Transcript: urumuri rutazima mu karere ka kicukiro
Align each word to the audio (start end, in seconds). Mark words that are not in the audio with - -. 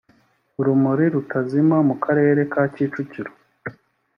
urumuri 0.59 1.05
rutazima 1.13 1.77
mu 1.87 1.95
karere 2.03 2.41
ka 2.51 2.63
kicukiro 2.73 3.31